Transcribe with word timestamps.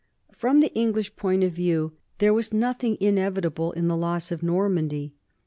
From 0.33 0.61
the 0.61 0.73
English 0.73 1.15
point 1.15 1.43
of 1.43 1.53
view 1.53 1.91
there 2.17 2.33
was 2.33 2.51
nothing 2.51 2.97
inevitable 2.99 3.71
in 3.73 3.87
the 3.87 3.95
loss 3.95 4.31
of 4.31 4.41
Normandy. 4.41 5.13